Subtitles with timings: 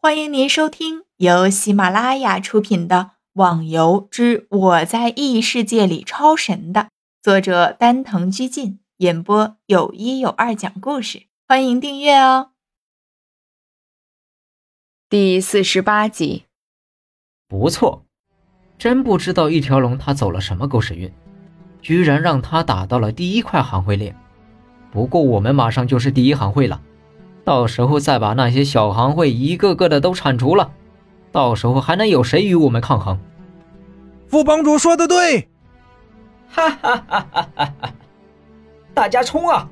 [0.00, 2.96] 欢迎您收听由喜马拉雅出品的
[3.32, 6.90] 《网游之我在异世界里超神》的
[7.20, 11.24] 作者丹藤居进演播，有一有二讲故事。
[11.48, 12.52] 欢迎订阅哦。
[15.10, 16.44] 第四十八集，
[17.48, 18.04] 不错，
[18.78, 21.12] 真不知道一条龙他走了什么狗屎运，
[21.82, 24.16] 居然让他打到了第一块行会链。
[24.92, 26.80] 不过我们马上就是第一行会了。
[27.48, 30.70] 到时候再把那些小行会一个个的都铲除了，
[31.32, 33.18] 到时候还能有谁与我们抗衡？
[34.26, 35.48] 副帮主说的对，
[36.50, 37.94] 哈哈哈哈哈哈！
[38.92, 39.66] 大家冲啊，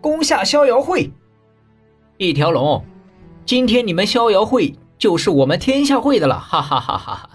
[0.00, 1.12] 攻下逍遥会！
[2.16, 2.82] 一条龙，
[3.44, 7.30] 今天你们逍遥会就是我们天下会的了，哈哈哈哈哈！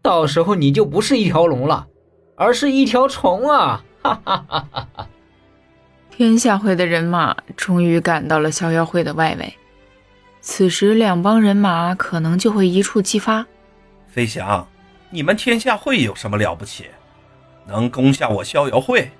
[0.00, 1.88] 到时候你就不是一条龙了，
[2.36, 5.08] 而是一条虫啊，哈哈哈哈哈！
[6.16, 9.52] 天下会的人马终于赶到了逍遥会的外围，
[10.40, 13.44] 此时两帮人马可能就会一触即发。
[14.06, 14.64] 飞翔，
[15.10, 16.84] 你们天下会有什么了不起？
[17.66, 19.10] 能攻下我逍遥会，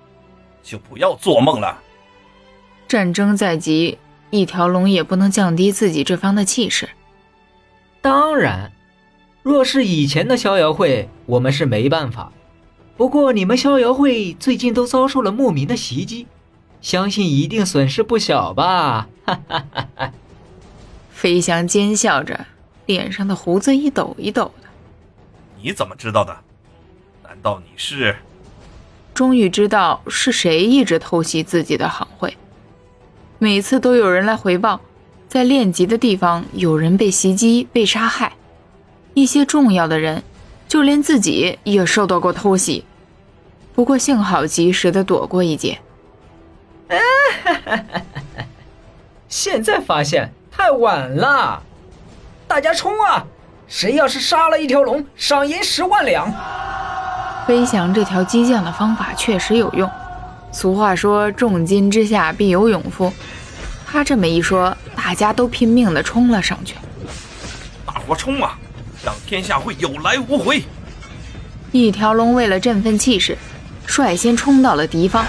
[0.63, 1.81] 就不要做梦了。
[2.87, 3.99] 战争在即，
[4.31, 6.89] 一条龙也不能降低自己这方的气势。
[8.01, 8.71] 当然，
[9.43, 12.31] 若是以前的逍遥会，我们是没办法。
[12.97, 16.29] 不过你们逍遥会最近都遭受了莫名的袭击。
[16.85, 19.09] 相信一定损失不小吧！
[19.25, 20.13] 哈哈哈哈
[21.11, 22.45] 飞翔奸笑着，
[22.85, 24.69] 脸上的胡子一抖一抖的。
[25.63, 26.37] 你怎么知道的？
[27.23, 28.15] 难道你是？
[29.15, 32.37] 终于知道是谁一直偷袭自己的行会。
[33.39, 34.79] 每次都有人来回报，
[35.27, 38.35] 在练级的地方有人被袭击、被杀害，
[39.15, 40.23] 一些重要的人，
[40.69, 42.85] 就连自己也受到过偷袭。
[43.75, 45.79] 不过幸好及时的躲过一劫。
[49.45, 51.63] 现在发现太晚了，
[52.49, 53.23] 大家冲啊！
[53.69, 56.33] 谁要是杀了一条龙，赏银十万两。
[57.47, 59.91] 飞翔这条激将的方法确实有用。
[60.51, 63.13] 俗话说“重金之下必有勇夫”，
[63.87, 66.77] 他这么一说，大家都拼命的冲了上去。
[67.85, 68.59] 大伙冲啊！
[69.05, 70.65] 让天下会有来无回！
[71.71, 73.37] 一条龙为了振奋气势，
[73.85, 75.23] 率先冲到了敌方。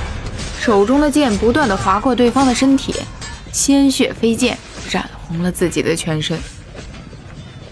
[0.61, 2.95] 手中的剑不断的划过对方的身体，
[3.55, 4.57] 鲜血飞溅，
[4.91, 6.37] 染红了自己的全身。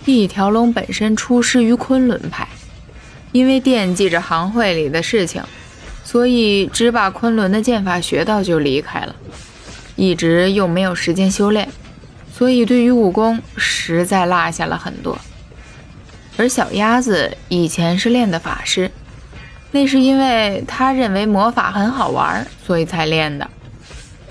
[0.06, 2.48] 一条龙本身出师于昆仑派，
[3.34, 5.44] 因为惦记着行会里的事情，
[6.06, 9.14] 所以只把昆仑的剑法学到就离开了，
[9.98, 11.68] 一直又没有时间修炼，
[12.34, 15.20] 所以对于武功实在落下了很多。
[16.38, 18.90] 而小鸭子以前是练的法师。
[19.72, 23.50] 那是因为他认为魔法很好玩，所以才练的。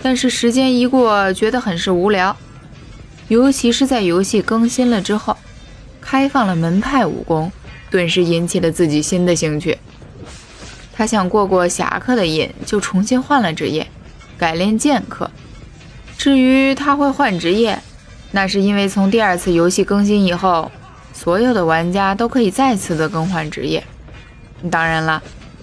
[0.03, 2.37] 但是时间一过，觉得很是无聊。
[3.29, 5.37] 尤其是在游戏更新了之后，
[6.01, 7.51] 开放了门派武功，
[7.91, 9.79] 顿时引起了自己新的兴趣。
[10.93, 13.87] 他想过过侠客的瘾，就重新换了职业，
[14.37, 15.31] 改练剑客。
[16.19, 17.81] 至于他会换职业，
[18.33, 20.71] 那是因为从第二次游戏更新以后，
[21.15, 23.83] 所有的玩家都可以再次的更换职业。
[24.71, 25.23] 当然了，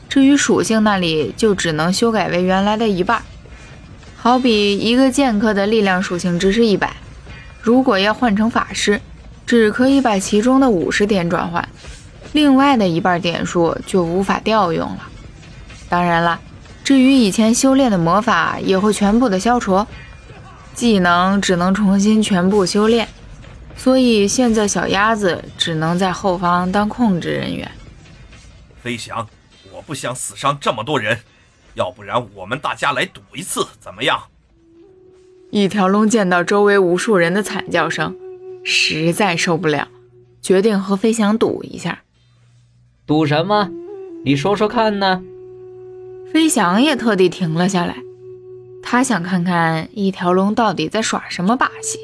[0.09, 3.21] 至于属性那里就只能修改为原来的一半。
[4.21, 6.93] 好比一个剑客的力量属性值是一百，
[7.61, 8.99] 如果要换成法师，
[9.45, 11.65] 只可以把其中的五十点转换，
[12.33, 15.07] 另外的一半点数就无法调用了。
[15.87, 16.37] 当然了，
[16.83, 19.87] 至于以前修炼的魔法也会全部的消除，
[20.75, 23.07] 技能只能重新全部修炼。
[23.77, 27.71] 所以现在小鸭子只能在后方当控制人员。
[28.83, 29.25] 飞翔，
[29.71, 31.17] 我不想死伤这么多人，
[31.75, 34.19] 要不然我们大家来赌一次，怎么样？
[35.51, 38.15] 一条龙见到周围无数人的惨叫声，
[38.63, 39.87] 实在受不了，
[40.41, 42.03] 决定和飞翔赌一下。
[43.07, 43.71] 赌什么？
[44.23, 45.23] 你说说看呢？
[46.31, 47.97] 飞翔也特地停了下来，
[48.83, 51.99] 他想看看一条龙到底在耍什么把戏。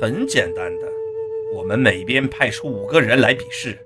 [0.00, 0.86] 很简单的，
[1.56, 3.78] 我们每边派出五个人来比试。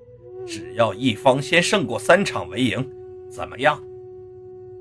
[0.47, 2.87] 只要一方先胜过三场为赢，
[3.31, 3.83] 怎么样？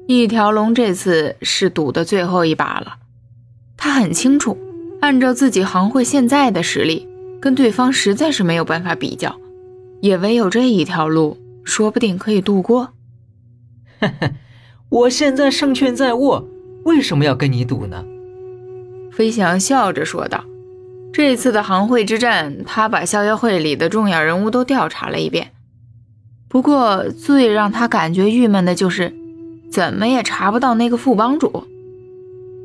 [0.06, 2.98] 一条龙这次是赌的最后一把了。
[3.78, 4.58] 他很清楚，
[5.02, 7.08] 按照自己行会现在的实力，
[7.42, 9.36] 跟对方实在是没有办法比较，
[10.02, 12.90] 也唯有这一条路，说不定可以度过。
[14.00, 14.32] 呵呵，
[14.90, 16.48] 我现在胜券在握，
[16.84, 18.04] 为什么要跟你赌呢？
[19.12, 20.44] 飞翔笑着说道。
[21.14, 25.52] 这次的行会之战，他把逍遥会里的重要人物都调查了一遍。
[26.50, 29.14] 不过，最让他感觉郁闷的就是，
[29.74, 31.66] 怎么也查不到那个副帮主。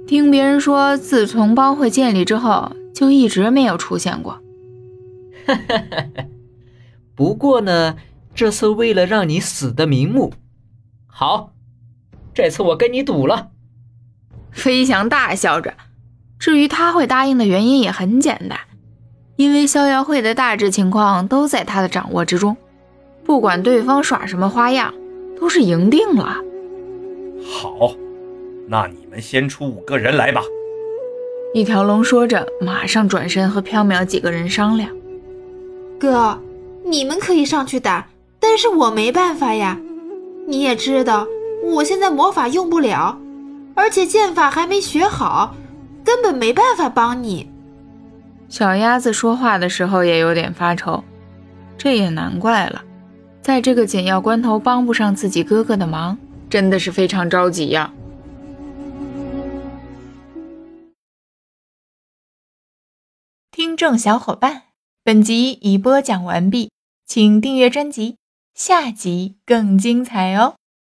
[0.06, 4.42] 听别人说，自从帮会建立之后，就一直没有出现过。
[7.16, 7.96] 不过呢，
[8.34, 10.34] 这次为了让你死的瞑目，
[11.06, 11.54] 好，
[12.34, 13.48] 这次我跟你赌了。
[14.52, 15.72] 飞翔大笑着。
[16.38, 18.58] 至于他会答应的原因也很简单，
[19.36, 22.54] 因为逍遥会的大致情况都在他的掌握之中，
[23.24, 24.92] 不管对方耍什么花样，
[25.40, 26.36] 都是赢定了。
[27.44, 27.92] 好，
[28.66, 30.42] 那你们先出五个人来吧。
[31.54, 34.90] 一条龙说着，马上转身和缥缈几个人商量
[35.98, 36.38] ：“哥，
[36.84, 38.06] 你们可以上去打，
[38.38, 39.78] 但是我没办法呀。
[40.46, 41.26] 你也知道，
[41.62, 43.18] 我现在魔法用不了，
[43.74, 45.54] 而且剑法还没学好。”
[46.04, 47.50] 根本没办法帮你。
[48.48, 51.04] 小鸭子说话的时候也有点发愁，
[51.76, 52.82] 这也难怪了，
[53.42, 56.16] 在这个紧要关头帮不上自己哥哥的忙，
[56.50, 57.92] 真的是非常着急呀。
[63.50, 64.64] 听众小伙伴，
[65.02, 66.70] 本集已播讲完毕，
[67.06, 68.18] 请订阅专辑，
[68.54, 70.57] 下集更精彩哦。